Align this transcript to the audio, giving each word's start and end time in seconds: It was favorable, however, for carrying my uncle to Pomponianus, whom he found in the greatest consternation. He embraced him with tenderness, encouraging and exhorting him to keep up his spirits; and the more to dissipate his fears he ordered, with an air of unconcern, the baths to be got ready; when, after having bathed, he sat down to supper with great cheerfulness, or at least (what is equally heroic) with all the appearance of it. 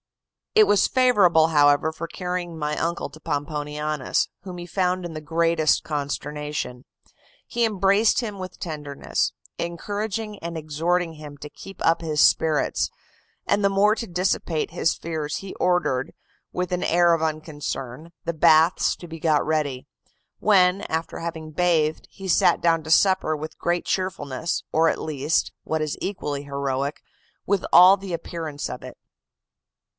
It 0.55 0.65
was 0.67 0.87
favorable, 0.87 1.49
however, 1.49 1.91
for 1.93 2.07
carrying 2.07 2.57
my 2.57 2.75
uncle 2.75 3.09
to 3.11 3.19
Pomponianus, 3.21 4.27
whom 4.41 4.57
he 4.57 4.65
found 4.65 5.05
in 5.05 5.13
the 5.13 5.21
greatest 5.21 5.83
consternation. 5.83 6.83
He 7.47 7.63
embraced 7.63 8.19
him 8.19 8.37
with 8.39 8.59
tenderness, 8.59 9.31
encouraging 9.59 10.39
and 10.39 10.57
exhorting 10.57 11.13
him 11.13 11.37
to 11.37 11.49
keep 11.49 11.85
up 11.85 12.01
his 12.01 12.19
spirits; 12.19 12.89
and 13.45 13.63
the 13.63 13.69
more 13.69 13.95
to 13.95 14.07
dissipate 14.07 14.71
his 14.71 14.95
fears 14.95 15.37
he 15.37 15.53
ordered, 15.55 16.13
with 16.51 16.71
an 16.73 16.83
air 16.83 17.13
of 17.13 17.21
unconcern, 17.21 18.11
the 18.25 18.33
baths 18.33 18.95
to 18.97 19.07
be 19.07 19.19
got 19.19 19.45
ready; 19.45 19.85
when, 20.39 20.81
after 20.89 21.19
having 21.19 21.51
bathed, 21.51 22.07
he 22.11 22.27
sat 22.27 22.59
down 22.59 22.83
to 22.83 22.91
supper 22.91 23.37
with 23.37 23.57
great 23.59 23.85
cheerfulness, 23.85 24.63
or 24.73 24.89
at 24.89 24.99
least 24.99 25.53
(what 25.63 25.81
is 25.81 25.97
equally 26.01 26.43
heroic) 26.43 27.01
with 27.45 27.63
all 27.71 27.95
the 27.95 28.13
appearance 28.13 28.67
of 28.69 28.83
it. 28.83 28.97